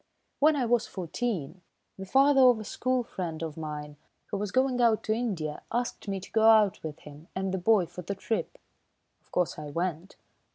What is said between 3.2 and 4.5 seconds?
of mine, who was